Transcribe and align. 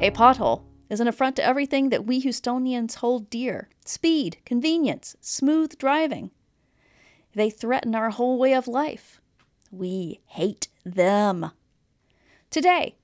A 0.00 0.10
pothole 0.10 0.64
is 0.90 1.00
an 1.00 1.08
affront 1.08 1.36
to 1.36 1.44
everything 1.44 1.88
that 1.88 2.04
we 2.04 2.20
Houstonians 2.20 2.96
hold 2.96 3.30
dear 3.30 3.68
speed, 3.84 4.38
convenience, 4.44 5.16
smooth 5.20 5.78
driving. 5.78 6.30
They 7.34 7.48
threaten 7.48 7.94
our 7.94 8.10
whole 8.10 8.38
way 8.38 8.54
of 8.54 8.68
life. 8.68 9.20
We 9.70 10.20
hate 10.26 10.68
them. 10.84 11.52
Today, 12.50 12.96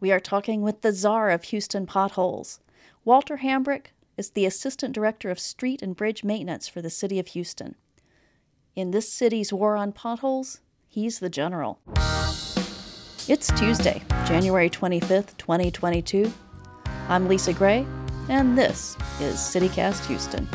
we 0.00 0.12
are 0.12 0.20
talking 0.20 0.62
with 0.62 0.82
the 0.82 0.92
czar 0.92 1.30
of 1.30 1.44
Houston 1.44 1.86
potholes. 1.86 2.60
Walter 3.04 3.38
Hambrick 3.38 3.86
is 4.16 4.30
the 4.30 4.46
Assistant 4.46 4.94
Director 4.94 5.30
of 5.30 5.40
Street 5.40 5.82
and 5.82 5.96
Bridge 5.96 6.24
Maintenance 6.24 6.68
for 6.68 6.80
the 6.82 6.90
City 6.90 7.18
of 7.18 7.28
Houston. 7.28 7.74
In 8.76 8.90
this 8.90 9.12
city's 9.12 9.52
war 9.52 9.76
on 9.76 9.92
potholes, 9.92 10.60
he's 10.86 11.18
the 11.18 11.30
general. 11.30 11.80
It's 13.26 13.50
Tuesday, 13.58 14.02
January 14.26 14.68
25th, 14.68 15.34
2022. 15.38 16.30
I'm 17.08 17.26
Lisa 17.26 17.54
Gray, 17.54 17.86
and 18.28 18.58
this 18.58 18.98
is 19.18 19.36
CityCast 19.36 20.04
Houston. 20.04 20.46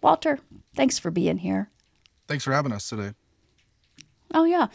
Walter, 0.00 0.38
thanks 0.74 0.98
for 0.98 1.10
being 1.10 1.36
here. 1.36 1.68
Thanks 2.26 2.42
for 2.42 2.54
having 2.54 2.72
us 2.72 2.88
today. 2.88 3.12
Oh, 4.32 4.44
yeah. 4.44 4.68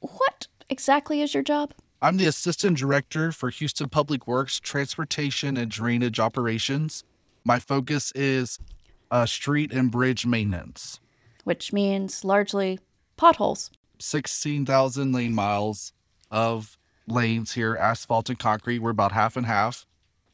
What 0.00 0.46
exactly 0.70 1.20
is 1.20 1.34
your 1.34 1.42
job? 1.42 1.74
I'm 2.00 2.16
the 2.16 2.24
Assistant 2.26 2.78
Director 2.78 3.30
for 3.30 3.50
Houston 3.50 3.90
Public 3.90 4.26
Works 4.26 4.58
Transportation 4.58 5.58
and 5.58 5.70
Drainage 5.70 6.18
Operations. 6.18 7.04
My 7.44 7.58
focus 7.58 8.10
is 8.14 8.58
uh, 9.10 9.26
street 9.26 9.70
and 9.70 9.90
bridge 9.90 10.24
maintenance. 10.24 10.98
Which 11.44 11.74
means 11.74 12.24
largely 12.24 12.78
potholes. 13.18 13.70
16,000 14.04 15.12
lane 15.12 15.34
miles 15.34 15.92
of 16.30 16.78
lanes 17.06 17.52
here, 17.52 17.76
asphalt 17.76 18.28
and 18.28 18.38
concrete. 18.38 18.80
We're 18.80 18.90
about 18.90 19.12
half 19.12 19.36
and 19.36 19.46
half. 19.46 19.86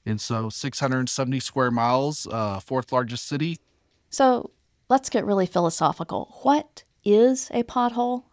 And 0.06 0.20
so 0.20 0.48
670 0.48 1.40
square 1.40 1.70
miles, 1.70 2.26
uh, 2.30 2.60
fourth 2.60 2.92
largest 2.92 3.26
city. 3.26 3.58
So 4.08 4.50
let's 4.88 5.10
get 5.10 5.24
really 5.24 5.46
philosophical. 5.46 6.36
What 6.42 6.84
is 7.04 7.50
a 7.52 7.62
pothole? 7.62 8.24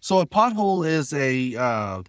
So 0.00 0.20
a 0.20 0.26
pothole 0.26 0.86
is 0.86 1.12
a 1.12 1.56
uh, 1.56 2.02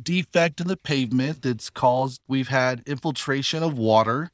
defect 0.00 0.60
in 0.60 0.68
the 0.68 0.76
pavement 0.76 1.42
that's 1.42 1.70
caused, 1.70 2.20
we've 2.28 2.48
had 2.48 2.82
infiltration 2.86 3.62
of 3.62 3.78
water. 3.78 4.30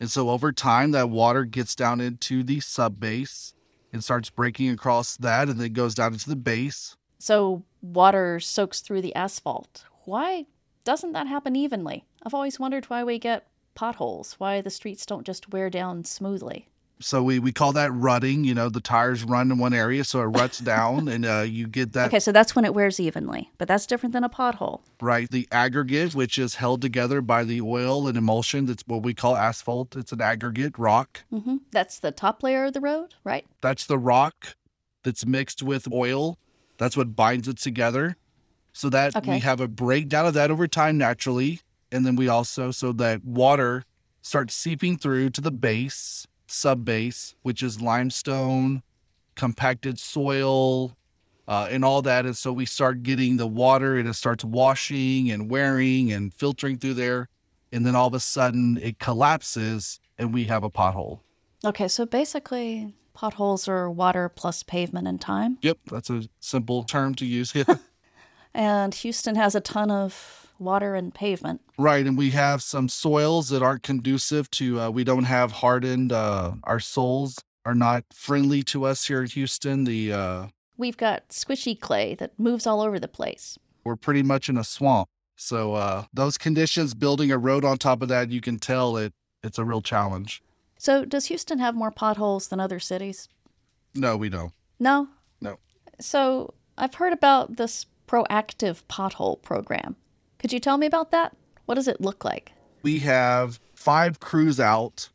And 0.00 0.10
so 0.10 0.30
over 0.30 0.52
time, 0.52 0.90
that 0.90 1.08
water 1.08 1.44
gets 1.44 1.74
down 1.74 2.00
into 2.00 2.42
the 2.42 2.58
subbase 2.58 3.52
and 3.96 4.04
starts 4.04 4.30
breaking 4.30 4.70
across 4.70 5.16
that 5.16 5.48
and 5.48 5.58
then 5.58 5.72
goes 5.72 5.94
down 5.94 6.12
into 6.12 6.28
the 6.28 6.36
base. 6.36 6.96
So 7.18 7.64
water 7.80 8.38
soaks 8.38 8.80
through 8.80 9.00
the 9.02 9.14
asphalt. 9.14 9.86
Why 10.04 10.46
doesn't 10.84 11.12
that 11.12 11.26
happen 11.26 11.56
evenly? 11.56 12.04
I've 12.22 12.34
always 12.34 12.60
wondered 12.60 12.84
why 12.84 13.02
we 13.02 13.18
get 13.18 13.48
potholes, 13.74 14.34
why 14.38 14.60
the 14.60 14.70
streets 14.70 15.06
don't 15.06 15.26
just 15.26 15.52
wear 15.52 15.70
down 15.70 16.04
smoothly. 16.04 16.68
So 16.98 17.22
we, 17.22 17.38
we 17.38 17.52
call 17.52 17.72
that 17.74 17.92
rutting. 17.92 18.44
You 18.44 18.54
know, 18.54 18.68
the 18.68 18.80
tires 18.80 19.22
run 19.22 19.50
in 19.50 19.58
one 19.58 19.74
area, 19.74 20.02
so 20.02 20.20
it 20.22 20.24
ruts 20.26 20.58
down, 20.58 21.08
and 21.08 21.26
uh, 21.26 21.40
you 21.46 21.66
get 21.66 21.92
that. 21.92 22.06
Okay, 22.06 22.20
so 22.20 22.32
that's 22.32 22.56
when 22.56 22.64
it 22.64 22.72
wears 22.74 22.98
evenly, 22.98 23.50
but 23.58 23.68
that's 23.68 23.86
different 23.86 24.12
than 24.14 24.24
a 24.24 24.28
pothole. 24.30 24.80
Right. 25.00 25.30
The 25.30 25.46
aggregate, 25.52 26.14
which 26.14 26.38
is 26.38 26.54
held 26.54 26.80
together 26.80 27.20
by 27.20 27.44
the 27.44 27.60
oil 27.60 28.08
and 28.08 28.16
emulsion, 28.16 28.64
that's 28.66 28.82
what 28.86 29.02
we 29.02 29.12
call 29.12 29.36
asphalt. 29.36 29.94
It's 29.94 30.12
an 30.12 30.22
aggregate 30.22 30.78
rock. 30.78 31.24
hmm 31.30 31.56
That's 31.70 31.98
the 31.98 32.12
top 32.12 32.42
layer 32.42 32.64
of 32.64 32.72
the 32.72 32.80
road, 32.80 33.14
right? 33.24 33.44
That's 33.60 33.84
the 33.86 33.98
rock 33.98 34.56
that's 35.04 35.26
mixed 35.26 35.62
with 35.62 35.90
oil. 35.92 36.38
That's 36.78 36.96
what 36.96 37.14
binds 37.14 37.46
it 37.46 37.58
together. 37.58 38.16
So 38.72 38.88
that 38.90 39.16
Okay. 39.16 39.32
we 39.32 39.38
have 39.40 39.60
a 39.60 39.68
breakdown 39.68 40.26
of 40.26 40.34
that 40.34 40.50
over 40.50 40.66
time 40.66 40.98
naturally. 40.98 41.60
And 41.92 42.04
then 42.04 42.16
we 42.16 42.28
also, 42.28 42.70
so 42.70 42.92
that 42.92 43.24
water 43.24 43.84
starts 44.20 44.54
seeping 44.54 44.98
through 44.98 45.30
to 45.30 45.40
the 45.40 45.52
base, 45.52 46.26
sub 46.46 46.84
base, 46.84 47.34
which 47.42 47.62
is 47.62 47.80
limestone, 47.80 48.82
compacted 49.34 49.98
soil, 49.98 50.96
uh, 51.48 51.68
and 51.70 51.84
all 51.84 52.02
that. 52.02 52.26
And 52.26 52.36
so 52.36 52.52
we 52.52 52.66
start 52.66 53.02
getting 53.02 53.36
the 53.36 53.46
water 53.46 53.96
and 53.96 54.08
it 54.08 54.14
starts 54.14 54.44
washing 54.44 55.30
and 55.30 55.50
wearing 55.50 56.12
and 56.12 56.32
filtering 56.32 56.78
through 56.78 56.94
there. 56.94 57.28
And 57.72 57.84
then 57.84 57.94
all 57.94 58.08
of 58.08 58.14
a 58.14 58.20
sudden 58.20 58.78
it 58.78 58.98
collapses 58.98 60.00
and 60.18 60.32
we 60.32 60.44
have 60.44 60.64
a 60.64 60.70
pothole. 60.70 61.20
Okay, 61.64 61.88
so 61.88 62.06
basically, 62.06 62.94
potholes 63.12 63.66
are 63.66 63.90
water 63.90 64.28
plus 64.28 64.62
pavement 64.62 65.08
in 65.08 65.18
time. 65.18 65.58
Yep, 65.62 65.78
that's 65.90 66.10
a 66.10 66.28
simple 66.40 66.84
term 66.84 67.14
to 67.16 67.26
use. 67.26 67.52
And 68.56 68.94
Houston 68.94 69.34
has 69.36 69.54
a 69.54 69.60
ton 69.60 69.90
of 69.90 70.45
water 70.58 70.94
and 70.94 71.14
pavement. 71.14 71.60
right, 71.78 72.06
and 72.06 72.16
we 72.18 72.30
have 72.30 72.62
some 72.62 72.88
soils 72.88 73.48
that 73.50 73.62
aren't 73.62 73.82
conducive 73.82 74.50
to. 74.52 74.80
Uh, 74.80 74.90
we 74.90 75.04
don't 75.04 75.24
have 75.24 75.52
hardened. 75.52 76.12
Uh, 76.12 76.52
our 76.64 76.80
soils 76.80 77.38
are 77.64 77.74
not 77.74 78.04
friendly 78.12 78.62
to 78.62 78.84
us 78.84 79.06
here 79.06 79.22
in 79.22 79.28
Houston. 79.28 79.84
The 79.84 80.12
uh, 80.12 80.46
We've 80.76 80.96
got 80.96 81.28
squishy 81.30 81.78
clay 81.78 82.14
that 82.16 82.38
moves 82.38 82.66
all 82.66 82.80
over 82.80 82.98
the 83.00 83.08
place. 83.08 83.58
we're 83.84 83.96
pretty 83.96 84.22
much 84.22 84.48
in 84.48 84.56
a 84.56 84.64
swamp. 84.64 85.08
So 85.36 85.74
uh, 85.74 86.04
those 86.12 86.38
conditions, 86.38 86.94
building 86.94 87.30
a 87.30 87.38
road 87.38 87.64
on 87.64 87.78
top 87.78 88.02
of 88.02 88.08
that, 88.08 88.30
you 88.30 88.40
can 88.40 88.58
tell 88.58 88.96
it. 88.96 89.12
It's 89.42 89.58
a 89.58 89.64
real 89.64 89.82
challenge. 89.82 90.42
So, 90.78 91.04
does 91.04 91.26
Houston 91.26 91.58
have 91.58 91.74
more 91.74 91.90
potholes 91.90 92.48
than 92.48 92.60
other 92.60 92.78
cities? 92.80 93.28
No, 93.94 94.16
we 94.16 94.28
don't. 94.28 94.52
No? 94.78 95.08
No. 95.40 95.58
So, 96.00 96.52
I've 96.76 96.94
heard 96.94 97.12
about 97.14 97.56
this 97.56 97.86
proactive 98.06 98.82
pothole 98.88 99.40
program. 99.40 99.96
Could 100.38 100.52
you 100.52 100.60
tell 100.60 100.78
me 100.78 100.86
about 100.86 101.10
that? 101.12 101.36
What 101.66 101.74
does 101.76 101.88
it 101.88 102.00
look 102.00 102.24
like? 102.24 102.52
We 102.82 103.00
have 103.00 103.58
five 103.74 104.20
crews 104.20 104.60
out 104.60 105.08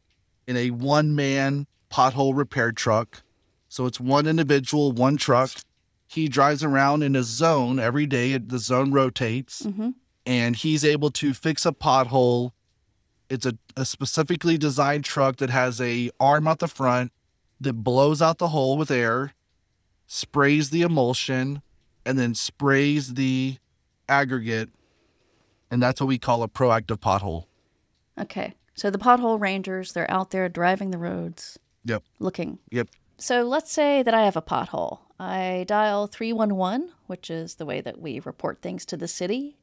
in 0.47 0.57
a 0.57 0.71
one 0.71 1.15
man 1.15 1.67
pothole 1.91 2.35
repair 2.35 2.71
truck. 2.71 3.21
So 3.69 3.85
it's 3.85 3.99
one 3.99 4.27
individual, 4.27 4.91
one 4.91 5.17
truck. 5.17 5.51
He 6.07 6.27
drives 6.27 6.63
around 6.63 7.03
in 7.03 7.15
a 7.15 7.23
zone 7.23 7.79
every 7.79 8.05
day. 8.05 8.37
The 8.37 8.59
zone 8.59 8.91
rotates 8.91 9.61
Mm-hmm. 9.61 9.91
and 10.25 10.55
he's 10.55 10.83
able 10.83 11.09
to 11.11 11.33
fix 11.33 11.65
a 11.65 11.71
pothole. 11.71 12.51
It's 13.29 13.45
a, 13.45 13.57
a 13.77 13.85
specifically 13.85 14.57
designed 14.57 15.05
truck 15.05 15.37
that 15.37 15.49
has 15.49 15.79
a 15.79 16.09
arm 16.19 16.47
out 16.49 16.59
the 16.59 16.67
front 16.67 17.13
that 17.61 17.73
blows 17.73 18.21
out 18.21 18.39
the 18.39 18.49
hole 18.49 18.77
with 18.77 18.91
air, 18.91 19.33
sprays 20.07 20.69
the 20.71 20.81
emulsion, 20.81 21.61
and 22.05 22.19
then 22.19 22.35
sprays 22.35 23.13
the 23.13 23.57
aggregate. 24.09 24.69
And 25.71 25.81
that's 25.81 25.99
what 25.99 26.07
we 26.07 26.19
call 26.19 26.43
a 26.43 26.47
proactive 26.47 26.97
pothole. 26.97 27.45
Okay. 28.19 28.53
So, 28.75 28.89
the 28.91 28.97
pothole 28.99 29.39
rangers, 29.39 29.93
they're 29.93 30.09
out 30.11 30.31
there 30.31 30.47
driving 30.49 30.91
the 30.91 30.97
roads, 30.97 31.57
Yep. 31.85 32.03
looking. 32.19 32.59
Yep. 32.69 32.89
So, 33.17 33.43
let's 33.43 33.71
say 33.71 34.03
that 34.03 34.13
I 34.13 34.25
have 34.25 34.35
a 34.35 34.41
pothole. 34.41 34.99
I 35.19 35.65
dial 35.67 36.07
311, 36.07 36.91
which 37.07 37.29
is 37.29 37.55
the 37.55 37.65
way 37.65 37.79
that 37.81 37.99
we 37.99 38.19
report 38.19 38.61
things 38.61 38.85
to 38.87 38.97
the 38.97 39.07
city. 39.07 39.57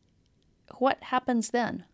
What 0.78 1.02
happens 1.02 1.50
then? 1.50 1.84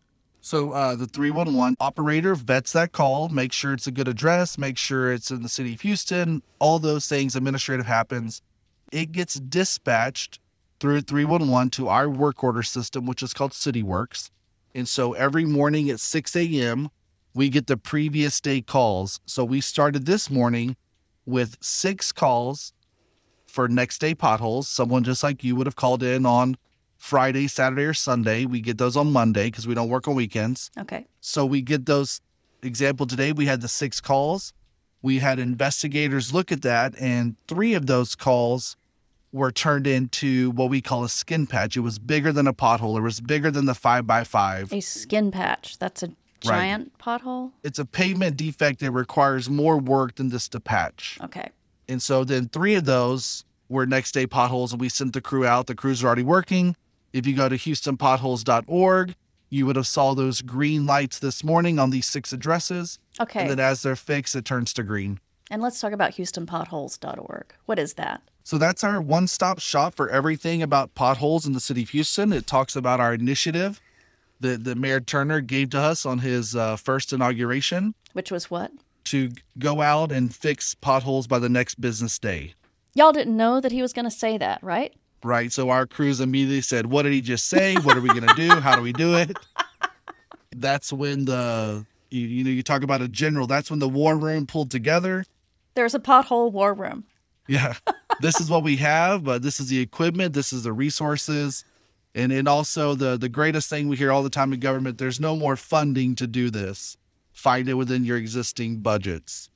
So 0.45 0.73
uh, 0.73 0.95
the 0.95 1.07
311 1.07 1.75
operator 1.79 2.35
vets 2.35 2.71
that 2.73 2.91
call, 2.91 3.29
makes 3.29 3.55
sure 3.55 3.73
it's 3.73 3.87
a 3.87 3.91
good 3.91 4.07
address, 4.07 4.59
make 4.59 4.77
sure 4.77 5.11
it's 5.11 5.31
in 5.31 5.41
the 5.41 5.49
city 5.49 5.73
of 5.73 5.81
Houston, 5.81 6.43
all 6.59 6.77
those 6.77 7.07
things 7.07 7.35
administrative 7.35 7.87
happens. 7.87 8.43
It 8.91 9.11
gets 9.11 9.39
dispatched 9.39 10.39
through 10.79 11.01
311 11.01 11.69
to 11.71 11.87
our 11.87 12.09
work 12.09 12.43
order 12.43 12.63
system, 12.63 13.05
which 13.05 13.23
is 13.23 13.33
called 13.33 13.51
CityWorks. 13.51 14.29
And 14.73 14.87
so 14.87 15.13
every 15.13 15.45
morning 15.45 15.89
at 15.89 15.99
6 15.99 16.35
a.m., 16.35 16.89
we 17.33 17.49
get 17.49 17.67
the 17.67 17.77
previous 17.77 18.39
day 18.39 18.61
calls. 18.61 19.19
So 19.25 19.43
we 19.43 19.61
started 19.61 20.05
this 20.05 20.29
morning 20.29 20.77
with 21.25 21.57
six 21.61 22.11
calls 22.11 22.73
for 23.45 23.67
next 23.67 23.99
day 23.99 24.15
potholes. 24.15 24.67
Someone 24.67 25.03
just 25.03 25.23
like 25.23 25.43
you 25.43 25.55
would 25.55 25.67
have 25.67 25.75
called 25.75 26.01
in 26.01 26.25
on 26.25 26.57
Friday, 26.97 27.47
Saturday, 27.47 27.83
or 27.83 27.93
Sunday. 27.93 28.45
We 28.45 28.61
get 28.61 28.77
those 28.77 28.97
on 28.97 29.11
Monday 29.11 29.45
because 29.45 29.67
we 29.67 29.75
don't 29.75 29.89
work 29.89 30.07
on 30.07 30.15
weekends. 30.15 30.71
Okay. 30.77 31.07
So 31.21 31.45
we 31.45 31.61
get 31.61 31.85
those. 31.85 32.21
Example 32.63 33.05
today, 33.05 33.31
we 33.31 33.45
had 33.45 33.61
the 33.61 33.67
six 33.67 34.01
calls. 34.01 34.51
We 35.03 35.19
had 35.19 35.37
investigators 35.37 36.33
look 36.33 36.51
at 36.51 36.63
that, 36.63 36.95
and 36.99 37.35
three 37.47 37.75
of 37.75 37.85
those 37.85 38.15
calls 38.15 38.75
were 39.35 39.51
turned 39.51 39.85
into 39.85 40.51
what 40.51 40.69
we 40.69 40.79
call 40.79 41.03
a 41.03 41.09
skin 41.09 41.45
patch. 41.45 41.75
It 41.75 41.81
was 41.81 41.99
bigger 41.99 42.31
than 42.31 42.47
a 42.47 42.53
pothole. 42.53 42.97
It 42.97 43.01
was 43.01 43.19
bigger 43.19 43.51
than 43.51 43.65
the 43.65 43.75
five 43.75 44.07
by 44.07 44.23
five. 44.23 44.71
A 44.71 44.79
skin 44.79 45.29
patch. 45.29 45.77
That's 45.77 46.03
a 46.03 46.11
giant 46.39 46.97
pothole? 46.97 47.51
It's 47.61 47.77
a 47.77 47.83
pavement 47.85 48.37
defect 48.37 48.79
that 48.79 48.91
requires 48.91 49.49
more 49.49 49.77
work 49.77 50.15
than 50.15 50.29
just 50.29 50.55
a 50.55 50.61
patch. 50.61 51.19
Okay. 51.21 51.49
And 51.89 52.01
so 52.01 52.23
then 52.23 52.47
three 52.47 52.75
of 52.75 52.85
those 52.85 53.43
were 53.67 53.85
next 53.85 54.13
day 54.13 54.25
potholes, 54.25 54.71
and 54.71 54.79
we 54.79 54.87
sent 54.87 55.11
the 55.11 55.21
crew 55.21 55.45
out. 55.45 55.67
The 55.67 55.75
crews 55.75 56.01
are 56.01 56.07
already 56.07 56.23
working. 56.23 56.77
If 57.11 57.27
you 57.27 57.35
go 57.35 57.49
to 57.49 57.55
houstonpotholes.org, 57.55 59.15
you 59.49 59.65
would 59.65 59.75
have 59.75 59.87
saw 59.87 60.13
those 60.13 60.41
green 60.41 60.85
lights 60.85 61.19
this 61.19 61.43
morning 61.43 61.77
on 61.77 61.89
these 61.89 62.05
six 62.05 62.31
addresses. 62.31 62.99
Okay. 63.19 63.41
And 63.41 63.49
then 63.49 63.59
as 63.59 63.81
they're 63.81 63.97
fixed, 63.97 64.35
it 64.35 64.45
turns 64.45 64.71
to 64.73 64.83
green. 64.83 65.19
And 65.51 65.61
let's 65.61 65.81
talk 65.81 65.91
about 65.91 66.13
HoustonPotholes.org. 66.13 67.53
What 67.65 67.79
is 67.79 67.95
that? 67.95 68.21
So 68.45 68.59
that's 68.59 68.83
our 68.83 69.01
one 69.01 69.25
stop 69.25 69.59
shop 69.59 69.95
for 69.95 70.07
everything 70.07 70.61
about 70.61 70.93
potholes 70.93 71.47
in 71.47 71.53
the 71.53 71.59
city 71.59 71.81
of 71.81 71.89
Houston. 71.89 72.31
It 72.31 72.45
talks 72.45 72.75
about 72.75 72.99
our 72.99 73.11
initiative 73.15 73.81
that, 74.39 74.63
that 74.65 74.77
Mayor 74.77 74.99
Turner 74.99 75.41
gave 75.41 75.71
to 75.71 75.79
us 75.79 76.05
on 76.05 76.19
his 76.19 76.55
uh, 76.55 76.75
first 76.75 77.11
inauguration 77.11 77.95
Which 78.13 78.29
was 78.29 78.51
what? 78.51 78.71
to 79.05 79.31
go 79.57 79.81
out 79.81 80.11
and 80.11 80.33
fix 80.33 80.75
potholes 80.75 81.25
by 81.25 81.39
the 81.39 81.49
next 81.49 81.81
business 81.81 82.19
day. 82.19 82.53
Y'all 82.93 83.11
didn't 83.11 83.35
know 83.35 83.59
that 83.59 83.71
he 83.71 83.81
was 83.81 83.93
going 83.93 84.05
to 84.05 84.11
say 84.11 84.37
that, 84.37 84.61
right? 84.61 84.93
Right. 85.23 85.51
So 85.51 85.71
our 85.71 85.87
crews 85.87 86.21
immediately 86.21 86.61
said, 86.61 86.85
What 86.85 87.01
did 87.01 87.13
he 87.13 87.21
just 87.21 87.47
say? 87.47 87.73
What 87.77 87.97
are 87.97 88.01
we 88.01 88.09
going 88.09 88.27
to 88.27 88.35
do? 88.35 88.49
How 88.59 88.75
do 88.75 88.83
we 88.83 88.93
do 88.93 89.15
it? 89.15 89.35
That's 90.55 90.93
when 90.93 91.25
the, 91.25 91.83
you, 92.11 92.27
you 92.27 92.43
know, 92.43 92.51
you 92.51 92.61
talk 92.61 92.83
about 92.83 93.01
a 93.01 93.07
general, 93.07 93.47
that's 93.47 93.69
when 93.71 93.79
the 93.79 93.89
war 93.89 94.15
room 94.15 94.45
pulled 94.45 94.69
together. 94.71 95.25
There's 95.73 95.95
a 95.95 95.99
pothole 95.99 96.51
war 96.51 96.73
room. 96.75 97.05
Yeah. 97.47 97.73
This 98.21 98.39
is 98.39 98.49
what 98.49 98.63
we 98.63 98.77
have, 98.77 99.23
but 99.23 99.41
this 99.41 99.59
is 99.59 99.67
the 99.67 99.79
equipment, 99.79 100.33
this 100.33 100.53
is 100.53 100.63
the 100.63 100.73
resources. 100.73 101.65
And 102.13 102.31
and 102.31 102.47
also 102.47 102.95
the 102.95 103.17
the 103.17 103.29
greatest 103.29 103.69
thing 103.69 103.89
we 103.89 103.97
hear 103.97 104.11
all 104.11 104.23
the 104.23 104.29
time 104.29 104.53
in 104.53 104.59
government, 104.59 104.97
there's 104.97 105.19
no 105.19 105.35
more 105.35 105.55
funding 105.55 106.15
to 106.15 106.27
do 106.27 106.49
this. 106.49 106.97
Find 107.33 107.67
it 107.67 107.73
within 107.73 108.05
your 108.05 108.17
existing 108.17 108.77
budgets. 108.77 109.49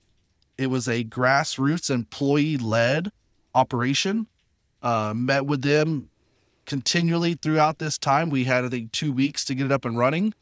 It 0.58 0.68
was 0.68 0.88
a 0.90 1.06
grassroots 1.06 1.90
employee 1.90 2.58
led 2.58 3.12
operation. 3.56 4.28
Uh, 4.82 5.14
met 5.16 5.46
with 5.46 5.62
them 5.62 6.10
continually 6.66 7.34
throughout 7.34 7.80
this 7.80 7.98
time. 7.98 8.30
We 8.30 8.44
had 8.44 8.66
I 8.66 8.70
think 8.70 8.92
two 8.92 9.14
weeks 9.14 9.46
to 9.46 9.56
get 9.56 9.66
it 9.66 9.72
up 9.72 9.86
and 9.86 9.98
running. 9.98 10.34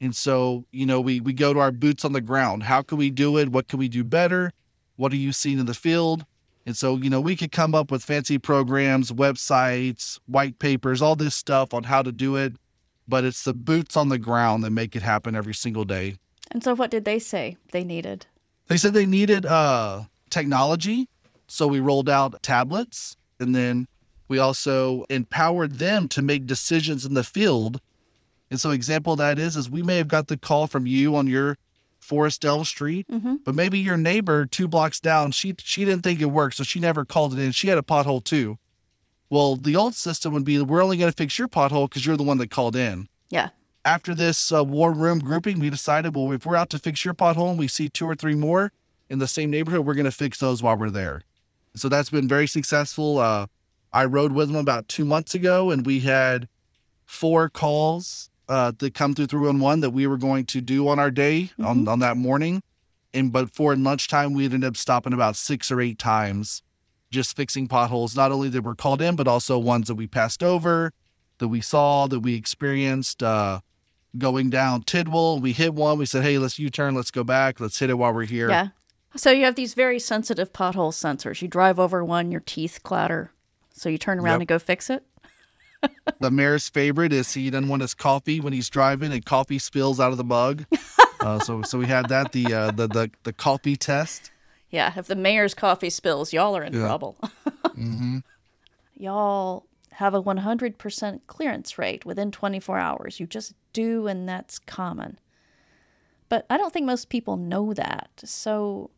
And 0.00 0.16
so, 0.16 0.64
you 0.72 0.84
know, 0.84 1.00
we 1.00 1.20
we 1.20 1.32
go 1.32 1.54
to 1.54 1.60
our 1.60 1.70
boots 1.70 2.04
on 2.04 2.12
the 2.12 2.20
ground. 2.20 2.64
How 2.64 2.82
can 2.82 2.98
we 2.98 3.10
do 3.10 3.38
it? 3.38 3.50
What 3.50 3.68
can 3.68 3.78
we 3.78 3.88
do 3.88 4.02
better? 4.02 4.52
What 4.96 5.12
are 5.12 5.16
you 5.16 5.30
seeing 5.32 5.60
in 5.60 5.66
the 5.66 5.74
field? 5.74 6.26
And 6.64 6.76
so, 6.76 6.96
you 6.96 7.10
know, 7.10 7.20
we 7.20 7.34
could 7.34 7.50
come 7.50 7.74
up 7.74 7.90
with 7.90 8.04
fancy 8.04 8.38
programs, 8.38 9.10
websites, 9.10 10.20
white 10.26 10.58
papers, 10.58 11.02
all 11.02 11.16
this 11.16 11.34
stuff 11.34 11.74
on 11.74 11.84
how 11.84 12.02
to 12.02 12.12
do 12.12 12.36
it. 12.36 12.54
But 13.08 13.24
it's 13.24 13.42
the 13.42 13.52
boots 13.52 13.96
on 13.96 14.10
the 14.10 14.18
ground 14.18 14.62
that 14.62 14.70
make 14.70 14.94
it 14.94 15.02
happen 15.02 15.34
every 15.34 15.54
single 15.54 15.84
day. 15.84 16.16
And 16.52 16.62
so, 16.62 16.74
what 16.74 16.90
did 16.90 17.04
they 17.04 17.18
say 17.18 17.56
they 17.72 17.82
needed? 17.82 18.26
They 18.68 18.76
said 18.76 18.94
they 18.94 19.06
needed 19.06 19.44
uh, 19.44 20.04
technology. 20.30 21.08
So 21.46 21.66
we 21.66 21.80
rolled 21.80 22.08
out 22.08 22.42
tablets 22.42 23.16
and 23.38 23.54
then 23.54 23.86
we 24.28 24.38
also 24.38 25.04
empowered 25.10 25.74
them 25.74 26.08
to 26.08 26.22
make 26.22 26.46
decisions 26.46 27.04
in 27.04 27.12
the 27.12 27.24
field. 27.24 27.80
And 28.50 28.58
so 28.58 28.70
example 28.70 29.12
of 29.12 29.18
that 29.18 29.38
is 29.38 29.56
is 29.56 29.68
we 29.68 29.82
may 29.82 29.98
have 29.98 30.08
got 30.08 30.28
the 30.28 30.38
call 30.38 30.66
from 30.66 30.86
you 30.86 31.14
on 31.14 31.26
your 31.26 31.58
Forest 32.12 32.44
Elm 32.44 32.62
Street, 32.64 33.06
Mm-hmm. 33.10 33.36
but 33.42 33.54
maybe 33.54 33.78
your 33.78 33.96
neighbor 33.96 34.44
two 34.44 34.68
blocks 34.68 35.00
down, 35.00 35.30
she 35.30 35.54
she 35.62 35.86
didn't 35.86 36.02
think 36.02 36.20
it 36.20 36.26
worked, 36.26 36.56
so 36.56 36.62
she 36.62 36.78
never 36.78 37.06
called 37.06 37.32
it 37.32 37.38
in. 37.38 37.52
She 37.52 37.68
had 37.68 37.78
a 37.78 37.82
pothole 37.82 38.22
too. 38.22 38.58
Well, 39.30 39.56
the 39.56 39.76
old 39.76 39.94
system 39.94 40.34
would 40.34 40.44
be 40.44 40.60
we're 40.60 40.82
only 40.84 40.98
going 40.98 41.10
to 41.10 41.16
fix 41.16 41.38
your 41.38 41.48
pothole 41.48 41.88
because 41.88 42.04
you're 42.04 42.18
the 42.18 42.22
one 42.22 42.36
that 42.36 42.50
called 42.50 42.76
in. 42.76 43.08
Yeah. 43.30 43.48
After 43.82 44.14
this 44.14 44.52
uh, 44.52 44.62
war 44.62 44.92
room 44.92 45.20
grouping, 45.20 45.58
we 45.58 45.70
decided, 45.70 46.14
well, 46.14 46.30
if 46.32 46.44
we're 46.44 46.54
out 46.54 46.68
to 46.70 46.78
fix 46.78 47.02
your 47.02 47.14
pothole 47.14 47.48
and 47.48 47.58
we 47.58 47.66
see 47.66 47.88
two 47.88 48.04
or 48.04 48.14
three 48.14 48.34
more 48.34 48.72
in 49.08 49.18
the 49.18 49.26
same 49.26 49.50
neighborhood, 49.50 49.86
we're 49.86 49.94
going 49.94 50.04
to 50.04 50.10
fix 50.12 50.38
those 50.38 50.62
while 50.62 50.76
we're 50.76 50.90
there. 50.90 51.22
So 51.74 51.88
that's 51.88 52.10
been 52.10 52.28
very 52.28 52.46
successful. 52.46 53.18
Uh, 53.18 53.46
I 53.90 54.04
rode 54.04 54.32
with 54.32 54.48
them 54.48 54.56
about 54.58 54.86
two 54.86 55.06
months 55.06 55.34
ago, 55.34 55.70
and 55.70 55.86
we 55.86 56.00
had 56.00 56.46
four 57.06 57.48
calls 57.48 58.28
uh, 58.52 58.72
that 58.78 58.92
come 58.92 59.14
through 59.14 59.26
311 59.26 59.80
that 59.80 59.90
we 59.90 60.06
were 60.06 60.18
going 60.18 60.44
to 60.44 60.60
do 60.60 60.86
on 60.86 60.98
our 60.98 61.10
day 61.10 61.50
on, 61.58 61.88
on 61.88 62.00
that 62.00 62.18
morning. 62.18 62.62
And 63.14 63.32
but 63.32 63.50
for 63.50 63.74
lunchtime, 63.74 64.34
we 64.34 64.44
ended 64.44 64.64
up 64.64 64.76
stopping 64.76 65.14
about 65.14 65.36
six 65.36 65.70
or 65.70 65.80
eight 65.80 65.98
times, 65.98 66.62
just 67.10 67.34
fixing 67.34 67.66
potholes, 67.66 68.14
not 68.14 68.30
only 68.30 68.50
that 68.50 68.62
were 68.62 68.74
called 68.74 69.00
in, 69.00 69.16
but 69.16 69.26
also 69.26 69.58
ones 69.58 69.88
that 69.88 69.94
we 69.94 70.06
passed 70.06 70.42
over, 70.42 70.92
that 71.38 71.48
we 71.48 71.60
saw, 71.62 72.06
that 72.08 72.20
we 72.20 72.34
experienced. 72.34 73.22
Uh, 73.22 73.60
going 74.18 74.50
down 74.50 74.82
Tidwell, 74.82 75.40
we 75.40 75.52
hit 75.52 75.72
one. 75.72 75.96
We 75.98 76.04
said, 76.04 76.22
"Hey, 76.22 76.36
let's 76.38 76.58
U-turn. 76.58 76.94
Let's 76.94 77.10
go 77.10 77.24
back. 77.24 77.58
Let's 77.58 77.78
hit 77.78 77.88
it 77.88 77.94
while 77.94 78.12
we're 78.12 78.24
here." 78.26 78.50
Yeah. 78.50 78.68
So, 79.16 79.30
you 79.30 79.44
have 79.44 79.54
these 79.54 79.72
very 79.74 79.98
sensitive 79.98 80.52
pothole 80.52 80.92
sensors. 80.92 81.40
You 81.42 81.48
drive 81.48 81.78
over 81.78 82.04
one, 82.04 82.30
your 82.30 82.40
teeth 82.40 82.80
clatter. 82.82 83.32
So, 83.74 83.88
you 83.88 83.98
turn 83.98 84.18
around 84.18 84.34
Yep. 84.34 84.40
and 84.40 84.48
go 84.48 84.58
fix 84.58 84.90
it. 84.90 85.04
The 86.20 86.30
mayor's 86.30 86.68
favorite 86.68 87.12
is 87.12 87.34
he 87.34 87.50
doesn't 87.50 87.68
want 87.68 87.82
his 87.82 87.94
coffee 87.94 88.38
when 88.40 88.52
he's 88.52 88.70
driving, 88.70 89.12
and 89.12 89.24
coffee 89.24 89.58
spills 89.58 89.98
out 89.98 90.12
of 90.12 90.18
the 90.18 90.24
mug. 90.24 90.64
uh, 91.20 91.40
so, 91.40 91.62
so 91.62 91.78
we 91.78 91.86
had 91.86 92.08
that 92.08 92.32
the 92.32 92.52
uh, 92.54 92.70
the 92.70 92.86
the 92.86 93.10
the 93.24 93.32
coffee 93.32 93.76
test. 93.76 94.30
Yeah. 94.70 94.92
If 94.96 95.06
the 95.06 95.16
mayor's 95.16 95.54
coffee 95.54 95.90
spills, 95.90 96.32
y'all 96.32 96.56
are 96.56 96.62
in 96.62 96.72
Yeah. 96.74 96.86
trouble. 96.86 97.16
hmm 97.74 98.18
y'all 98.96 99.66
have 99.92 100.14
a 100.14 100.22
100% 100.22 101.20
clearance 101.26 101.76
rate 101.78 102.04
within 102.06 102.30
24 102.30 102.78
hours. 102.78 103.20
You 103.20 103.26
just 103.26 103.52
do, 103.72 104.06
and 104.06 104.28
that's 104.28 104.58
common. 104.58 105.18
But 106.28 106.46
I 106.48 106.56
don't 106.56 106.72
think 106.72 106.86
most 106.86 107.08
people 107.10 107.36
know 107.36 107.74
that. 107.74 108.10
So, 108.24 108.90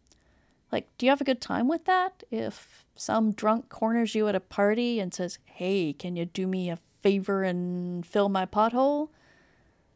like, 0.75 0.89
do 0.99 1.07
you 1.07 1.11
have 1.11 1.21
a 1.21 1.25
good 1.25 1.41
time 1.41 1.69
with 1.69 1.85
that? 1.85 2.25
If 2.33 2.85
some 2.97 3.31
drunk 3.31 3.69
corners 3.69 4.15
you 4.17 4.27
at 4.27 4.35
a 4.35 4.41
party 4.41 4.99
and 4.99 5.15
says, 5.15 5.39
Hey, 5.45 5.93
can 5.93 6.17
you 6.17 6.25
do 6.25 6.49
me 6.49 6.69
a 6.69 6.79
favor 7.01 7.45
and 7.45 8.05
fill 8.05 8.29
my 8.29 8.45
pothole? 8.45 9.11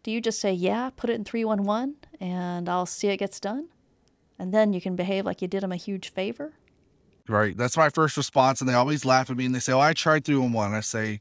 Do 0.05 0.13
you 0.13 0.21
just 0.21 0.41
say, 0.41 0.53
Yeah, 0.53 0.91
put 0.95 1.11
it 1.11 1.15
in 1.15 1.25
311 1.25 1.97
and 2.21 2.69
I'll 2.69 2.87
see 2.87 3.09
it 3.09 3.17
gets 3.17 3.41
done? 3.41 3.69
And 4.39 4.55
then 4.55 4.73
you 4.73 4.81
can 4.81 4.95
behave 4.95 5.27
like 5.27 5.43
you 5.43 5.49
did 5.49 5.65
them 5.65 5.73
a 5.73 5.77
huge 5.77 6.13
favor? 6.13 6.53
Right. 7.27 7.57
That's 7.57 7.77
my 7.77 7.91
first 7.91 8.17
response, 8.17 8.61
and 8.61 8.71
they 8.71 8.75
always 8.75 9.05
laugh 9.05 9.29
at 9.31 9.37
me 9.37 9.47
and 9.47 9.55
they 9.55 9.59
say, 9.59 9.73
"Oh, 9.73 9.81
I 9.81 9.93
tried 9.93 10.25
three 10.25 10.37
one 10.37 10.53
one." 10.53 10.73
I 10.73 10.81
say, 10.81 11.21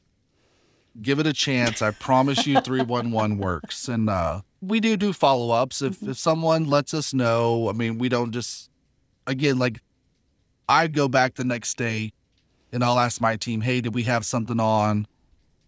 "Give 1.01 1.19
it 1.19 1.27
a 1.27 1.33
chance. 1.33 1.81
I 1.81 1.91
promise 1.91 2.47
you, 2.47 2.61
three 2.61 2.81
one 2.83 3.11
one 3.11 3.37
works." 3.39 3.89
And 3.89 4.09
uh, 4.09 4.41
we 4.61 4.79
do 4.79 4.95
do 4.95 5.11
follow 5.11 5.51
ups 5.51 5.81
if 5.81 6.01
if 6.01 6.17
someone 6.17 6.63
lets 6.63 6.93
us 6.93 7.13
know. 7.13 7.67
I 7.67 7.73
mean, 7.73 7.97
we 7.97 8.07
don't 8.07 8.31
just 8.31 8.69
again 9.27 9.59
like 9.59 9.81
I 10.67 10.87
go 10.87 11.07
back 11.07 11.35
the 11.35 11.43
next 11.43 11.77
day, 11.77 12.11
and 12.71 12.83
I'll 12.83 12.99
ask 12.99 13.21
my 13.21 13.35
team, 13.35 13.61
"Hey, 13.61 13.81
did 13.81 13.93
we 13.93 14.03
have 14.03 14.25
something 14.25 14.59
on?" 14.59 15.07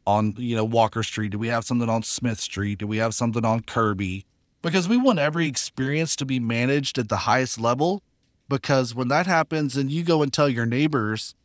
On 0.07 0.33
you 0.37 0.55
know 0.55 0.65
Walker 0.65 1.03
Street, 1.03 1.33
do 1.33 1.37
we 1.37 1.49
have 1.49 1.65
something 1.65 1.89
on 1.89 2.01
Smith 2.01 2.39
Street? 2.39 2.79
Do 2.79 2.87
we 2.87 2.97
have 2.97 3.13
something 3.13 3.45
on 3.45 3.61
Kirby? 3.61 4.25
Because 4.63 4.89
we 4.89 4.97
want 4.97 5.19
every 5.19 5.47
experience 5.47 6.15
to 6.15 6.25
be 6.25 6.39
managed 6.39 6.97
at 6.97 7.09
the 7.09 7.17
highest 7.17 7.59
level 7.59 8.01
because 8.49 8.95
when 8.95 9.07
that 9.09 9.27
happens 9.27 9.77
and 9.77 9.91
you 9.91 10.03
go 10.03 10.21
and 10.23 10.33
tell 10.33 10.49
your 10.49 10.65
neighbors, 10.65 11.35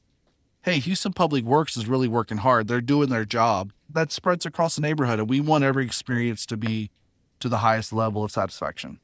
hey, 0.62 0.78
Houston 0.78 1.12
Public 1.12 1.44
Works 1.44 1.76
is 1.76 1.86
really 1.86 2.08
working 2.08 2.38
hard, 2.38 2.66
they're 2.66 2.80
doing 2.80 3.10
their 3.10 3.26
job, 3.26 3.72
that 3.90 4.10
spreads 4.10 4.46
across 4.46 4.76
the 4.76 4.82
neighborhood. 4.82 5.20
And 5.20 5.28
we 5.28 5.40
want 5.40 5.62
every 5.62 5.84
experience 5.84 6.46
to 6.46 6.56
be 6.56 6.90
to 7.40 7.48
the 7.48 7.58
highest 7.58 7.92
level 7.92 8.24
of 8.24 8.30
satisfaction. 8.30 8.98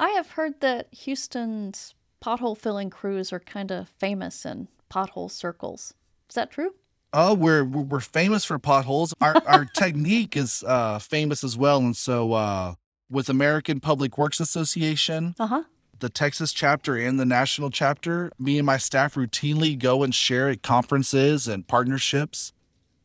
I 0.00 0.10
have 0.10 0.30
heard 0.30 0.60
that 0.60 0.92
Houston's 0.92 1.94
pothole 2.24 2.56
filling 2.56 2.90
crews 2.90 3.32
are 3.32 3.40
kind 3.40 3.70
of 3.70 3.88
famous 3.88 4.44
in 4.46 4.68
pothole 4.90 5.30
circles. 5.30 5.94
Is 6.28 6.34
that 6.36 6.50
true? 6.50 6.70
Oh, 7.12 7.34
we're 7.34 7.64
we're 7.64 7.82
we're 7.82 8.00
famous 8.00 8.44
for 8.44 8.58
potholes. 8.58 9.12
Our 9.20 9.34
our 9.46 9.64
technique 9.74 10.36
is 10.36 10.64
uh, 10.66 10.98
famous 10.98 11.44
as 11.44 11.56
well, 11.56 11.78
and 11.78 11.96
so 11.96 12.32
uh, 12.32 12.74
with 13.10 13.28
American 13.28 13.78
Public 13.80 14.16
Works 14.18 14.40
Association, 14.40 15.34
Uh 15.38 15.46
huh. 15.46 15.62
the 16.00 16.08
Texas 16.08 16.52
chapter 16.52 16.96
and 16.96 17.20
the 17.20 17.24
national 17.26 17.70
chapter, 17.70 18.32
me 18.38 18.58
and 18.58 18.66
my 18.66 18.78
staff 18.78 19.14
routinely 19.14 19.78
go 19.78 20.02
and 20.02 20.14
share 20.14 20.48
at 20.48 20.62
conferences 20.62 21.46
and 21.46 21.68
partnerships 21.68 22.52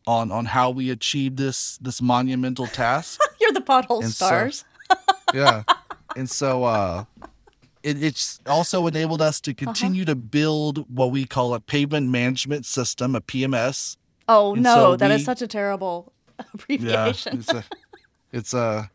on 0.08 0.32
on 0.32 0.46
how 0.46 0.72
we 0.72 0.90
achieve 0.90 1.36
this 1.36 1.78
this 1.78 2.02
monumental 2.02 2.68
task. 2.68 3.20
You're 3.42 3.52
the 3.52 3.62
pothole 3.62 4.02
And 4.02 4.12
so- 4.12 4.26
stars. 4.26 4.66
yeah. 5.34 5.64
And 6.16 6.28
so 6.28 6.64
uh 6.64 7.06
it, 7.84 8.02
it's 8.04 8.40
also 8.46 8.88
enabled 8.88 9.22
us 9.22 9.40
to 9.42 9.54
continue 9.54 10.06
to 10.06 10.16
build 10.16 10.86
what 10.94 11.12
we 11.12 11.26
call 11.26 11.54
a 11.54 11.60
pavement 11.60 12.10
management 12.10 12.66
system, 12.66 13.16
a 13.16 13.22
PMS. 13.22 13.98
oh 14.28 14.54
and 14.54 14.64
no, 14.64 14.76
so 14.76 14.96
that 14.98 15.12
is 15.12 15.20
we- 15.22 15.24
such 15.26 15.42
a 15.42 15.48
terrible 15.48 16.12
Yeah. 16.40 16.46
abbreviation. 16.54 17.40
It's 17.40 17.54
a 17.54 17.64
it's 18.32 18.54
a, 18.54 18.90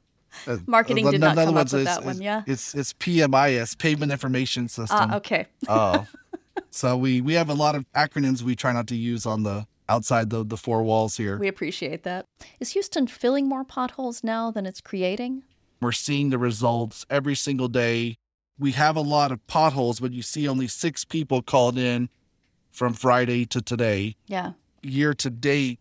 a- 0.47 0.59
Marketing 0.67 1.07
a- 1.09 1.11
did 1.13 1.21
not 1.21 1.37
come 1.37 1.57
up 1.57 1.73
with 1.73 1.85
that 1.85 2.05
one, 2.05 2.21
yeah. 2.21 2.43
It's 2.47 2.75
it's 2.75 2.93
PMIS, 2.95 3.77
pavement 3.79 4.13
information 4.13 4.69
system. 4.69 5.11
Ah, 5.11 5.17
okay. 5.17 5.47
Oh. 5.69 6.07
so 6.71 6.97
we 6.97 7.21
we 7.21 7.35
have 7.35 7.49
a 7.51 7.55
lot 7.55 7.75
of 7.75 7.85
acronyms 7.93 8.43
we 8.43 8.55
try 8.57 8.73
not 8.73 8.87
to 8.89 8.97
use 8.97 9.27
on 9.27 9.43
the 9.43 9.67
outside 9.89 10.31
the 10.31 10.45
the 10.45 10.57
four 10.57 10.83
walls 10.83 11.17
here. 11.17 11.37
We 11.39 11.49
appreciate 11.49 12.03
that. 12.05 12.27
Is 12.61 12.71
Houston 12.71 13.07
filling 13.07 13.49
more 13.49 13.65
potholes 13.65 14.23
now 14.25 14.51
than 14.51 14.67
it's 14.67 14.81
creating? 14.81 15.43
We're 15.81 15.93
seeing 15.93 16.31
the 16.31 16.39
results 16.39 17.05
every 17.11 17.35
single 17.35 17.69
day. 17.69 18.17
We 18.59 18.73
have 18.73 18.97
a 18.97 19.01
lot 19.01 19.33
of 19.33 19.47
potholes, 19.47 20.01
but 20.01 20.13
you 20.13 20.23
see 20.23 20.49
only 20.49 20.69
six 20.69 21.05
people 21.05 21.43
called 21.43 21.77
in 21.77 22.09
from 22.71 22.95
Friday 22.95 23.45
to 23.47 23.61
today. 23.61 24.17
Yeah. 24.27 24.53
Year 24.83 25.13
to 25.15 25.31
date, 25.31 25.81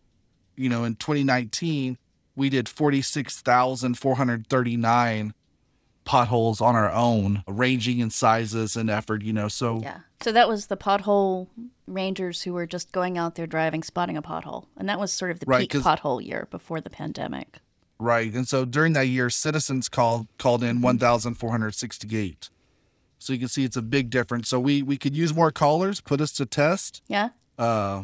you 0.56 0.68
know, 0.68 0.84
in 0.84 0.96
2019, 0.96 1.98
we 2.36 2.48
did 2.48 2.68
46,439 2.68 5.34
potholes 6.04 6.60
on 6.60 6.76
our 6.76 6.90
own, 6.90 7.42
ranging 7.46 8.00
in 8.00 8.10
sizes 8.10 8.76
and 8.76 8.90
effort, 8.90 9.22
you 9.22 9.32
know. 9.32 9.48
So 9.48 9.80
Yeah. 9.82 10.00
So 10.20 10.32
that 10.32 10.48
was 10.48 10.66
the 10.66 10.76
pothole 10.76 11.48
rangers 11.86 12.42
who 12.42 12.54
were 12.54 12.66
just 12.66 12.92
going 12.92 13.18
out 13.18 13.34
there 13.34 13.46
driving, 13.46 13.82
spotting 13.82 14.16
a 14.16 14.22
pothole. 14.22 14.66
And 14.76 14.88
that 14.88 14.98
was 14.98 15.12
sort 15.12 15.30
of 15.30 15.40
the 15.40 15.46
Right, 15.46 15.70
peak 15.70 15.82
pothole 15.82 16.24
year 16.24 16.48
before 16.50 16.80
the 16.80 16.90
pandemic. 16.90 17.60
Right. 17.98 18.32
And 18.32 18.48
so 18.48 18.64
during 18.64 18.94
that 18.94 19.08
year, 19.08 19.30
citizens 19.30 19.88
called 19.88 20.26
called 20.38 20.62
in 20.62 20.76
mm-hmm. 20.76 20.84
1,468. 20.84 22.50
So 23.24 23.32
you 23.32 23.38
can 23.38 23.48
see 23.48 23.64
it's 23.64 23.76
a 23.76 23.82
big 23.82 24.10
difference. 24.10 24.48
So 24.48 24.60
we 24.60 24.82
we 24.82 24.96
could 24.98 25.16
use 25.16 25.34
more 25.34 25.50
callers, 25.50 26.00
put 26.00 26.20
us 26.20 26.30
to 26.32 26.44
test, 26.46 27.02
Yeah? 27.08 27.30
uh, 27.58 28.02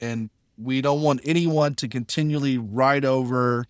and 0.00 0.30
we 0.56 0.80
don't 0.80 1.02
want 1.02 1.20
anyone 1.24 1.74
to 1.76 1.88
continually 1.88 2.58
ride 2.58 3.04
over, 3.04 3.66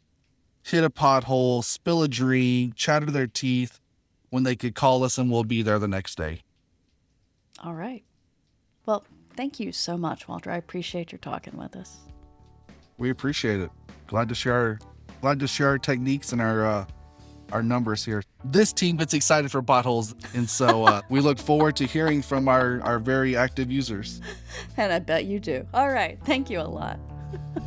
hit 0.62 0.84
a 0.84 0.90
pothole, 0.90 1.64
spill 1.64 2.02
a 2.02 2.08
drink, 2.08 2.74
chatter 2.74 3.06
their 3.06 3.26
teeth, 3.26 3.80
when 4.28 4.42
they 4.42 4.54
could 4.54 4.74
call 4.74 5.02
us 5.02 5.16
and 5.16 5.30
we'll 5.30 5.44
be 5.44 5.62
there 5.62 5.78
the 5.78 5.88
next 5.88 6.16
day. 6.18 6.42
All 7.62 7.74
right. 7.74 8.04
Well, 8.84 9.04
thank 9.36 9.60
you 9.60 9.72
so 9.72 9.96
much, 9.96 10.28
Walter. 10.28 10.50
I 10.50 10.56
appreciate 10.56 11.12
your 11.12 11.20
talking 11.20 11.56
with 11.56 11.74
us. 11.76 11.98
We 12.98 13.08
appreciate 13.10 13.60
it. 13.60 13.70
Glad 14.08 14.28
to 14.28 14.34
share 14.34 14.78
glad 15.22 15.38
to 15.38 15.46
share 15.46 15.68
our 15.68 15.78
techniques 15.78 16.32
and 16.32 16.42
our 16.42 16.66
uh, 16.66 16.84
our 17.52 17.62
numbers 17.62 18.04
here. 18.04 18.22
This 18.44 18.72
team 18.72 18.96
gets 18.96 19.14
excited 19.14 19.50
for 19.50 19.62
potholes, 19.62 20.14
and 20.34 20.48
so 20.48 20.84
uh, 20.84 21.02
we 21.08 21.20
look 21.20 21.38
forward 21.38 21.76
to 21.76 21.86
hearing 21.86 22.22
from 22.22 22.48
our, 22.48 22.80
our 22.82 22.98
very 22.98 23.36
active 23.36 23.70
users. 23.70 24.20
And 24.76 24.92
I 24.92 24.98
bet 24.98 25.26
you 25.26 25.38
do. 25.38 25.66
All 25.72 25.88
right. 25.88 26.18
Thank 26.24 26.50
you 26.50 26.60
a 26.60 26.62
lot. 26.62 26.98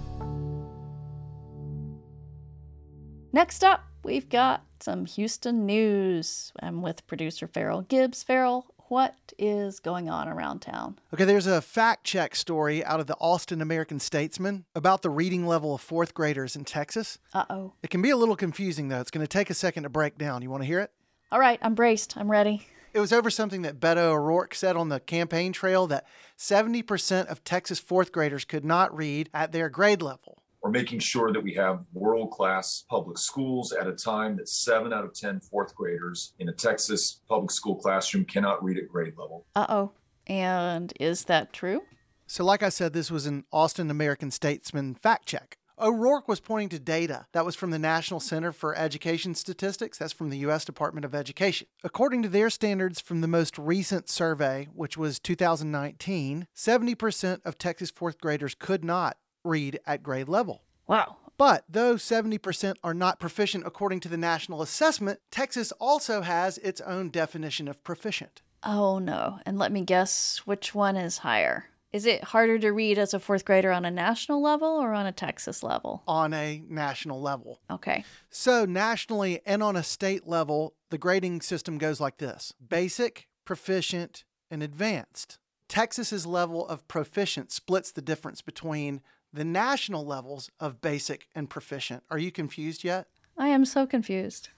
Next 3.33 3.63
up, 3.63 3.83
we've 4.03 4.29
got 4.29 4.63
some 4.79 5.05
Houston 5.05 5.65
news. 5.65 6.53
I'm 6.61 6.81
with 6.81 7.05
producer 7.07 7.47
Farrell 7.47 7.81
Gibbs. 7.81 8.23
Farrell, 8.23 8.67
what 8.87 9.33
is 9.37 9.79
going 9.79 10.09
on 10.09 10.27
around 10.27 10.59
town? 10.59 10.99
Okay, 11.13 11.25
there's 11.25 11.47
a 11.47 11.61
fact 11.61 12.03
check 12.03 12.35
story 12.35 12.83
out 12.83 12.99
of 12.99 13.07
the 13.07 13.15
Austin 13.19 13.61
American 13.61 13.99
Statesman 13.99 14.65
about 14.75 15.01
the 15.01 15.09
reading 15.09 15.47
level 15.47 15.75
of 15.75 15.81
fourth 15.81 16.13
graders 16.13 16.55
in 16.55 16.65
Texas. 16.65 17.19
Uh 17.33 17.45
oh. 17.49 17.73
It 17.83 17.89
can 17.89 18.01
be 18.01 18.09
a 18.09 18.17
little 18.17 18.35
confusing, 18.35 18.89
though. 18.89 18.99
It's 18.99 19.11
going 19.11 19.23
to 19.25 19.27
take 19.27 19.49
a 19.49 19.55
second 19.55 19.83
to 19.83 19.89
break 19.89 20.17
down. 20.17 20.41
You 20.41 20.49
want 20.49 20.63
to 20.63 20.67
hear 20.67 20.79
it? 20.79 20.91
All 21.31 21.39
right, 21.39 21.59
I'm 21.61 21.75
braced. 21.75 22.15
I'm 22.17 22.29
ready. 22.29 22.67
It 22.93 22.99
was 23.01 23.11
over 23.11 23.29
something 23.29 23.63
that 23.63 23.79
Beto 23.81 24.11
O'Rourke 24.11 24.55
said 24.55 24.77
on 24.77 24.87
the 24.87 25.01
campaign 25.01 25.51
trail 25.51 25.85
that 25.87 26.05
70% 26.37 27.25
of 27.25 27.43
Texas 27.43 27.77
fourth 27.77 28.13
graders 28.13 28.45
could 28.45 28.63
not 28.63 28.95
read 28.95 29.29
at 29.33 29.51
their 29.51 29.67
grade 29.67 30.01
level. 30.01 30.43
We're 30.65 30.71
making 30.71 30.97
sure 30.97 31.31
that 31.31 31.41
we 31.41 31.53
have 31.53 31.81
world 31.93 32.31
class 32.31 32.85
public 32.89 33.19
schools 33.19 33.71
at 33.71 33.85
a 33.85 33.93
time 33.93 34.35
that 34.37 34.49
seven 34.49 34.93
out 34.93 35.05
of 35.05 35.13
10 35.13 35.41
fourth 35.41 35.75
graders 35.75 36.33
in 36.39 36.49
a 36.49 36.51
Texas 36.51 37.21
public 37.29 37.51
school 37.51 37.75
classroom 37.75 38.25
cannot 38.25 38.63
read 38.63 38.79
at 38.79 38.87
grade 38.87 39.13
level. 39.15 39.45
Uh 39.55 39.67
oh. 39.69 39.91
And 40.25 40.91
is 40.99 41.25
that 41.25 41.53
true? 41.53 41.83
So, 42.25 42.43
like 42.43 42.63
I 42.63 42.69
said, 42.69 42.93
this 42.93 43.11
was 43.11 43.27
an 43.27 43.45
Austin 43.51 43.91
American 43.91 44.31
Statesman 44.31 44.95
fact 44.95 45.27
check. 45.27 45.59
O'Rourke 45.77 46.27
was 46.27 46.39
pointing 46.39 46.69
to 46.69 46.79
data 46.79 47.27
that 47.33 47.45
was 47.45 47.55
from 47.55 47.69
the 47.69 47.77
National 47.77 48.19
Center 48.19 48.51
for 48.51 48.75
Education 48.75 49.35
Statistics. 49.35 49.99
That's 49.99 50.13
from 50.13 50.31
the 50.31 50.39
U.S. 50.39 50.65
Department 50.65 51.05
of 51.05 51.13
Education. 51.13 51.67
According 51.83 52.23
to 52.23 52.29
their 52.29 52.49
standards 52.49 52.99
from 52.99 53.21
the 53.21 53.27
most 53.27 53.59
recent 53.59 54.09
survey, 54.09 54.67
which 54.73 54.97
was 54.97 55.19
2019, 55.19 56.47
70% 56.55 57.45
of 57.45 57.59
Texas 57.59 57.91
fourth 57.91 58.19
graders 58.19 58.55
could 58.55 58.83
not 58.83 59.17
read 59.45 59.79
at 59.85 60.03
grade 60.03 60.29
level. 60.29 60.63
Wow. 60.87 61.17
But 61.37 61.65
though 61.67 61.95
70% 61.95 62.75
are 62.83 62.93
not 62.93 63.19
proficient 63.19 63.65
according 63.65 63.99
to 64.01 64.09
the 64.09 64.17
national 64.17 64.61
assessment, 64.61 65.19
Texas 65.31 65.71
also 65.73 66.21
has 66.21 66.57
its 66.59 66.81
own 66.81 67.09
definition 67.09 67.67
of 67.67 67.83
proficient. 67.83 68.41
Oh 68.63 68.99
no. 68.99 69.39
And 69.45 69.59
let 69.59 69.71
me 69.71 69.81
guess 69.81 70.41
which 70.45 70.73
one 70.73 70.95
is 70.95 71.19
higher. 71.19 71.65
Is 71.95 72.05
it 72.05 72.25
harder 72.25 72.59
to 72.59 72.73
read 72.73 72.97
as 72.97 73.13
a 73.13 73.21
fourth 73.21 73.45
grader 73.45 73.71
on 73.71 73.85
a 73.85 73.91
national 73.91 74.41
level 74.41 74.67
or 74.67 74.93
on 74.93 75.05
a 75.05 75.13
Texas 75.13 75.63
level? 75.63 76.03
On 76.07 76.33
a 76.33 76.61
national 76.67 77.21
level. 77.21 77.61
Okay. 77.71 78.03
So, 78.29 78.65
nationally 78.65 79.39
and 79.45 79.63
on 79.63 79.77
a 79.77 79.83
state 79.83 80.27
level, 80.27 80.75
the 80.89 80.97
grading 80.97 81.39
system 81.39 81.77
goes 81.77 82.01
like 82.01 82.17
this 82.17 82.51
basic, 82.67 83.29
proficient, 83.45 84.25
and 84.51 84.61
advanced. 84.61 85.37
Texas's 85.69 86.25
level 86.25 86.67
of 86.67 86.85
proficient 86.89 87.53
splits 87.53 87.93
the 87.93 88.01
difference 88.01 88.41
between 88.41 88.99
the 89.35 89.45
national 89.45 90.05
levels 90.05 90.49
of 90.59 90.81
basic 90.81 91.27
and 91.35 91.49
proficient. 91.49 92.03
Are 92.09 92.17
you 92.17 92.31
confused 92.31 92.83
yet? 92.83 93.07
I 93.37 93.49
am 93.49 93.65
so 93.65 93.85
confused. 93.85 94.49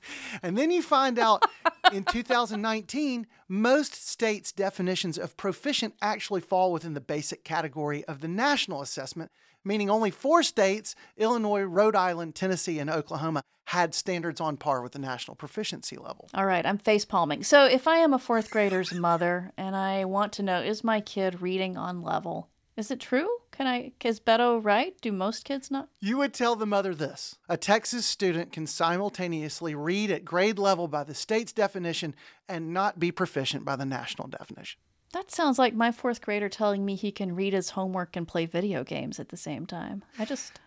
And 0.44 0.56
then 0.56 0.70
you 0.70 0.84
find 0.84 1.18
out 1.18 1.44
in 1.92 2.04
2019, 2.04 3.26
most 3.48 4.08
states' 4.08 4.52
definitions 4.52 5.18
of 5.18 5.36
proficient 5.36 5.96
actually 6.00 6.42
fall 6.42 6.72
within 6.72 6.94
the 6.94 7.02
basic 7.02 7.44
category 7.44 8.06
of 8.06 8.22
the 8.22 8.28
national 8.28 8.84
assessment, 8.84 9.32
meaning 9.66 9.90
only 9.90 10.12
four 10.12 10.44
states 10.44 10.96
Illinois, 11.18 11.62
Rhode 11.62 11.96
Island, 11.96 12.36
Tennessee, 12.36 12.78
and 12.78 12.90
Oklahoma 12.90 13.42
had 13.66 13.96
standards 13.96 14.40
on 14.40 14.58
par 14.58 14.82
with 14.82 14.92
the 14.92 15.00
national 15.00 15.36
proficiency 15.36 15.98
level. 15.98 16.30
All 16.36 16.46
right, 16.46 16.66
I'm 16.66 16.78
face 16.78 17.04
palming. 17.04 17.44
So, 17.44 17.66
if 17.66 17.88
I 17.88 17.98
am 17.98 18.14
a 18.14 18.20
fourth 18.20 18.52
grader's 18.52 18.94
mother 18.94 19.52
and 19.58 19.76
I 19.76 20.06
want 20.06 20.34
to 20.34 20.44
know, 20.44 20.62
is 20.62 20.84
my 20.84 21.02
kid 21.02 21.42
reading 21.42 21.78
on 21.78 22.02
level? 22.02 22.50
Is 22.78 22.92
it 22.92 23.00
true? 23.00 23.28
Can 23.50 23.66
I, 23.66 23.92
is 24.04 24.20
Beto 24.20 24.64
right? 24.64 24.96
Do 25.02 25.12
most 25.12 25.44
kids 25.44 25.72
not? 25.72 25.90
You 26.00 26.18
would 26.20 26.32
tell 26.32 26.56
the 26.56 26.68
mother 26.68 26.94
this 26.94 27.36
a 27.50 27.58
Texas 27.58 28.06
student 28.06 28.52
can 28.52 28.68
simultaneously 28.68 29.74
read 29.74 30.12
at 30.12 30.24
grade 30.24 30.60
level 30.60 30.88
by 30.88 31.04
the 31.04 31.16
state's 31.16 31.52
definition 31.52 32.14
and 32.48 32.72
not 32.74 33.00
be 33.00 33.12
proficient 33.12 33.66
by 33.66 33.76
the 33.76 33.86
national 33.86 34.28
definition. 34.28 34.80
That 35.12 35.32
sounds 35.32 35.58
like 35.58 35.74
my 35.74 35.92
fourth 35.92 36.22
grader 36.22 36.50
telling 36.50 36.86
me 36.86 36.94
he 36.94 37.12
can 37.12 37.34
read 37.34 37.54
his 37.54 37.72
homework 37.72 38.16
and 38.16 38.28
play 38.28 38.46
video 38.46 38.84
games 38.84 39.20
at 39.20 39.30
the 39.30 39.38
same 39.38 39.66
time. 39.66 40.04
I 40.20 40.26
just, 40.26 40.60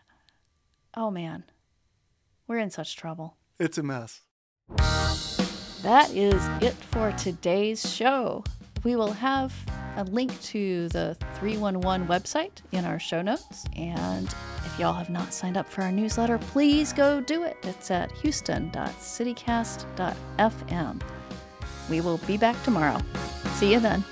oh 0.96 1.12
man, 1.12 1.44
we're 2.48 2.58
in 2.58 2.70
such 2.70 2.96
trouble. 2.96 3.36
It's 3.60 3.78
a 3.78 3.84
mess. 3.84 4.22
That 5.82 6.10
is 6.12 6.44
it 6.60 6.74
for 6.74 7.12
today's 7.12 7.88
show. 7.88 8.42
We 8.82 8.96
will 8.96 9.12
have 9.12 9.54
a 9.96 10.04
link 10.04 10.40
to 10.42 10.88
the 10.88 11.16
311 11.34 12.06
website 12.06 12.62
in 12.72 12.84
our 12.84 12.98
show 12.98 13.22
notes. 13.22 13.64
And 13.76 14.26
if 14.64 14.78
y'all 14.78 14.92
have 14.92 15.10
not 15.10 15.34
signed 15.34 15.56
up 15.56 15.68
for 15.68 15.82
our 15.82 15.92
newsletter, 15.92 16.38
please 16.38 16.92
go 16.92 17.20
do 17.20 17.44
it. 17.44 17.56
It's 17.62 17.90
at 17.90 18.12
houston.citycast.fm. 18.12 21.02
We 21.88 22.00
will 22.00 22.18
be 22.18 22.36
back 22.36 22.62
tomorrow. 22.62 23.00
See 23.54 23.72
you 23.72 23.80
then. 23.80 24.04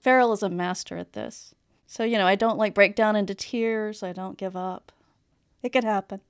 Farrell 0.00 0.32
is 0.32 0.42
a 0.42 0.48
master 0.48 0.96
at 0.96 1.12
this. 1.12 1.54
So, 1.86 2.04
you 2.04 2.18
know, 2.18 2.26
I 2.26 2.34
don't 2.34 2.58
like 2.58 2.74
break 2.74 2.96
down 2.96 3.16
into 3.16 3.34
tears. 3.34 4.02
I 4.02 4.12
don't 4.12 4.38
give 4.38 4.56
up. 4.56 4.92
It 5.62 5.72
could 5.72 5.84
happen. 5.84 6.20